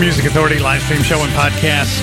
[0.00, 2.00] Music Authority live stream show and podcast.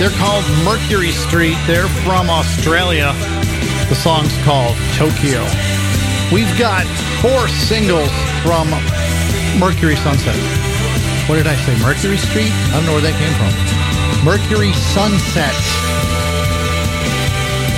[0.00, 1.56] They're called Mercury Street.
[1.68, 3.14] They're from Australia.
[3.88, 5.46] The song's called Tokyo.
[6.34, 6.82] We've got
[7.22, 8.10] four singles
[8.42, 8.66] from
[9.54, 10.34] Mercury Sunset.
[11.30, 11.78] What did I say?
[11.78, 12.50] Mercury Street?
[12.50, 13.54] I don't know where that came from.
[14.26, 15.54] Mercury Sunset.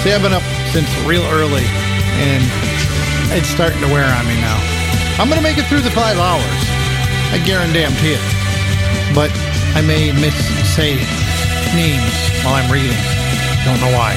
[0.01, 1.69] See, I've been up since real early,
[2.17, 2.41] and
[3.37, 4.57] it's starting to wear on me now.
[5.21, 6.61] I'm going to make it through the five hours.
[7.29, 8.25] I guarantee it.
[9.13, 9.29] But
[9.75, 10.35] I may miss
[10.75, 10.97] say
[11.75, 12.15] names
[12.45, 12.97] while I'm reading.
[13.65, 14.17] Don't know why.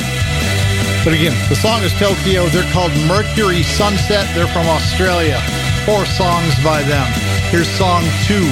[1.03, 2.45] But again, the song is Tokyo.
[2.47, 4.33] They're called Mercury Sunset.
[4.33, 5.39] They're from Australia.
[5.85, 7.07] Four songs by them.
[7.51, 8.45] Here's song two.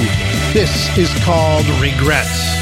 [0.52, 2.61] This is called Regrets.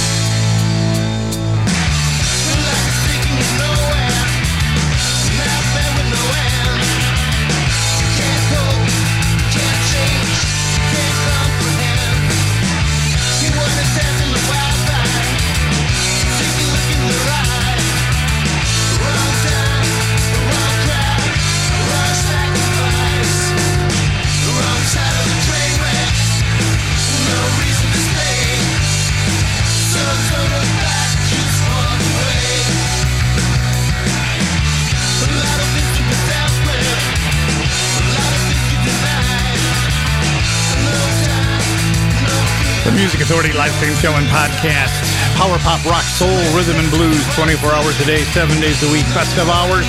[43.21, 44.97] Authority live stream show and podcast.
[45.37, 49.05] Power pop, rock, soul, rhythm, and blues 24 hours a day, 7 days a week.
[49.37, 49.85] Of hours,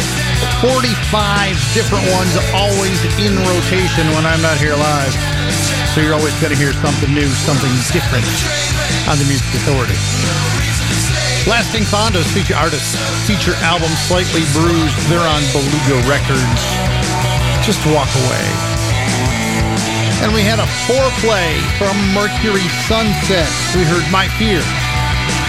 [0.60, 5.16] 45 different ones, always in rotation when I'm not here live.
[5.96, 8.28] So you're always going to hear something new, something different
[9.08, 9.96] on the Music Authority.
[11.48, 14.98] Blasting Fondas feature artists, feature album Slightly Bruised.
[15.08, 16.62] They're on Beluga Records.
[17.64, 18.81] Just walk away.
[20.22, 23.50] And we had a foreplay from Mercury Sunset.
[23.74, 24.62] We heard My Fear,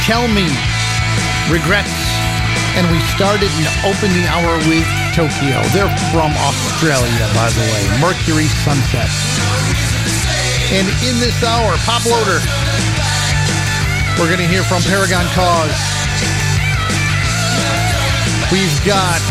[0.01, 0.50] Tell Me,
[1.46, 1.94] Regrets,
[2.74, 4.82] and we started and opened the hour with
[5.13, 5.62] Tokyo.
[5.77, 7.82] They're from Australia, by the way.
[8.01, 9.13] Mercury Sunset.
[10.74, 12.42] And in this hour, Pop Loader,
[14.18, 15.77] we're going to hear from Paragon Cause.
[18.50, 19.22] We've got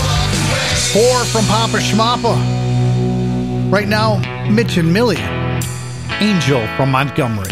[0.94, 2.38] four from Papa Schmappa.
[3.72, 4.20] Right now,
[4.54, 5.16] Mitch and Millie.
[6.20, 7.48] Angel from Montgomery.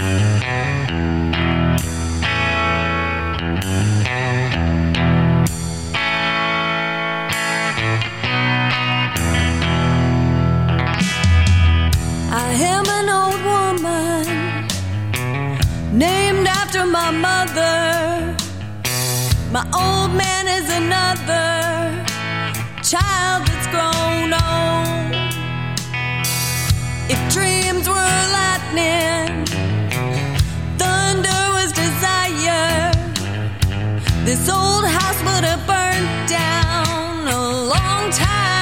[12.32, 14.26] I am an old woman
[15.98, 18.36] named after my mother.
[19.50, 22.04] My old man is another
[22.82, 24.99] child that's grown old.
[34.30, 38.59] This old house would have burnt down a long time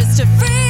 [0.00, 0.69] just a free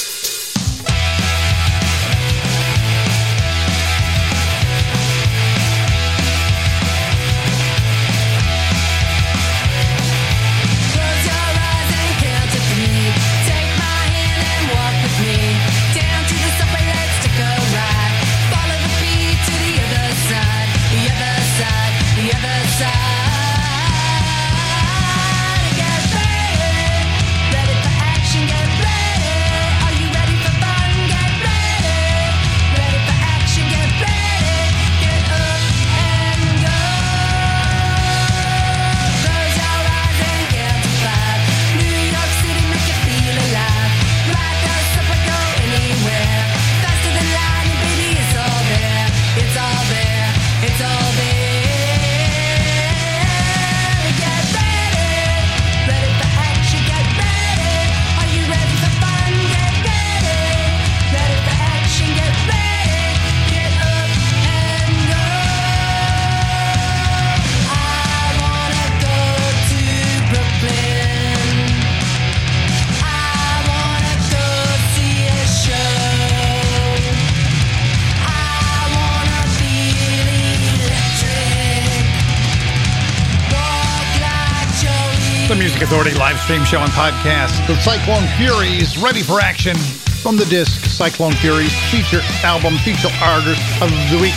[86.17, 87.65] Live stream show and podcast.
[87.67, 89.75] The Cyclone Furies ready for action
[90.21, 94.35] from the disc Cyclone Furies feature album, feature artist of the week.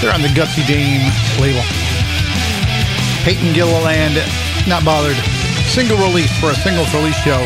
[0.00, 1.64] They're on the Gutsy Dame label.
[3.24, 4.20] Peyton Gilliland,
[4.68, 5.16] not bothered.
[5.66, 7.40] Single release for a single release show.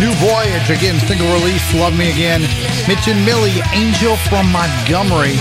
[0.00, 2.42] New Voyage, again, single release, Love Me Again.
[2.88, 5.38] Mitch and Millie, Angel from Montgomery.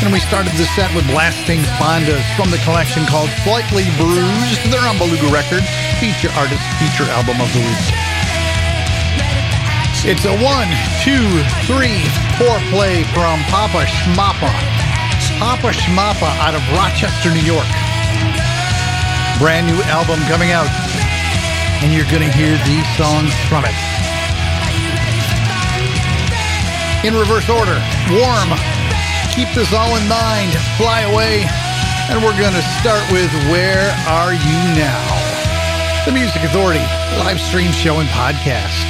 [0.00, 4.64] And we started the set with Blasting Fondas from the collection called Slightly Bruised.
[4.72, 5.68] They're on Beluga Records,
[6.00, 7.86] feature artist, feature album of the week.
[10.08, 10.72] It's a one,
[11.04, 11.28] two,
[11.68, 12.00] three,
[12.40, 14.48] four play from Papa Schmappa.
[15.36, 17.68] Papa Schmappa out of Rochester, New York.
[19.36, 20.72] Brand new album coming out.
[21.84, 23.76] And you're going to hear these songs from it.
[27.04, 27.76] In reverse order,
[28.08, 28.56] Warm,
[29.34, 31.46] Keep This All in Mind, Fly Away,
[32.10, 36.04] and we're going to start with Where Are You Now?
[36.04, 36.80] The Music Authority
[37.18, 38.89] live stream show and podcast.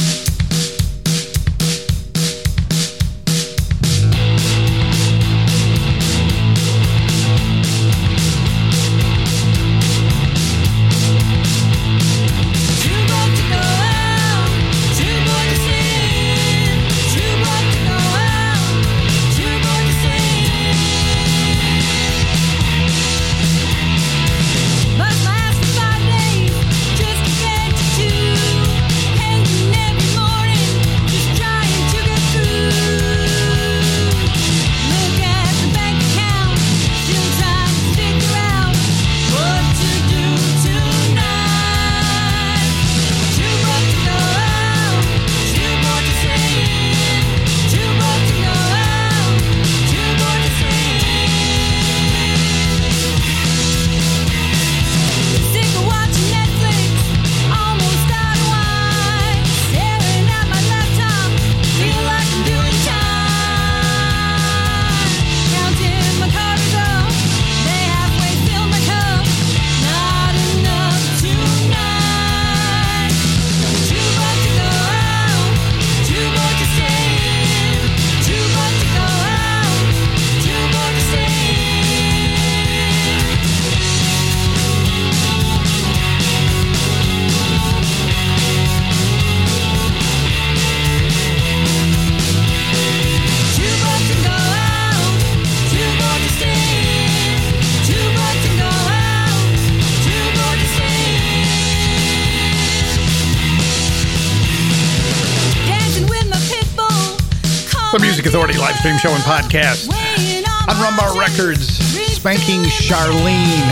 [107.91, 111.75] the Music Authority live stream show and podcast on Rumbar Records.
[112.15, 113.67] Spanking Charlene,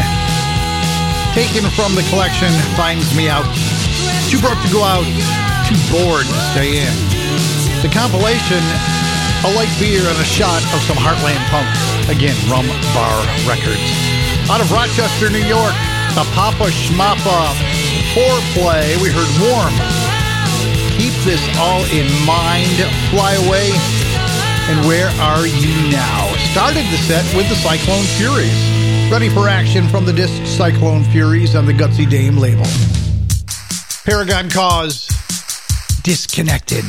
[1.32, 3.48] taken from the collection, finds me out.
[4.28, 5.08] Too broke to go out,
[5.72, 6.94] too bored to stay in.
[7.80, 8.60] The compilation,
[9.48, 11.72] a light beer and a shot of some Heartland punk.
[12.12, 13.88] Again, Rum Bar Records.
[14.52, 15.76] Out of Rochester, New York,
[16.20, 17.56] the Papa Schmappa
[18.12, 19.00] foreplay.
[19.00, 19.72] We heard Warm.
[21.00, 22.84] Keep this all in mind.
[23.16, 23.99] Fly away.
[24.70, 26.32] And where are you now?
[26.52, 29.12] Started the set with the Cyclone Furies.
[29.12, 32.68] Ready for action from the disc Cyclone Furies on the Gutsy Dame label.
[34.06, 35.08] Paragon Cause.
[36.04, 36.86] Disconnected.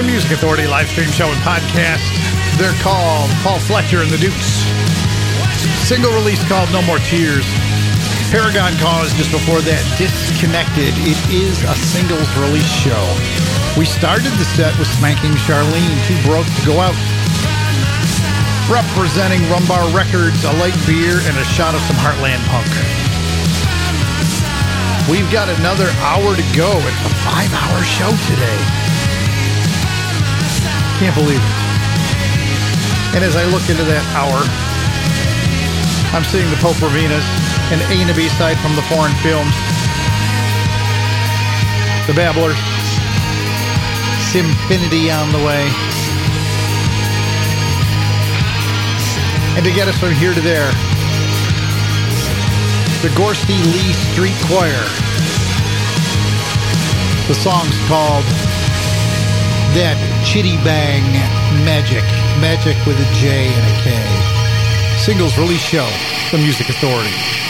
[0.00, 2.00] the Music Authority live stream show and podcast.
[2.56, 4.64] They're called Paul Fletcher and the Dukes.
[5.84, 7.44] Single release called No More Tears.
[8.32, 10.96] Paragon Cause just before that, Disconnected.
[11.04, 12.96] It is a singles release show.
[13.76, 16.96] We started the set with Spanking Charlene, Too Broke to Go Out.
[18.72, 22.72] Representing Rumbar Records, a light beer, and a shot of some Heartland Punk.
[25.12, 26.72] We've got another hour to go.
[26.88, 28.89] It's a five hour show today.
[31.00, 31.56] Can't believe it.
[33.16, 34.44] And as I look into that hour,
[36.12, 37.24] I'm seeing the Pope Venus
[37.72, 39.56] and A and B side from the foreign films.
[42.04, 42.60] The Babblers.
[44.28, 45.64] Simfinity on the way.
[49.56, 50.68] And to get us from here to there,
[53.00, 54.84] the Gorsty Lee Street Choir.
[57.26, 58.24] The song's called
[59.72, 60.09] Dead.
[60.24, 61.02] Chitty Bang
[61.64, 62.04] Magic.
[62.40, 64.98] Magic with a J and a K.
[64.98, 65.88] Singles release show,
[66.30, 67.49] The Music Authority.